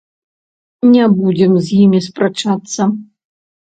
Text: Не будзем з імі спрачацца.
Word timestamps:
Не 0.93 1.05
будзем 1.19 1.53
з 1.67 1.77
імі 1.83 1.99
спрачацца. 2.09 2.81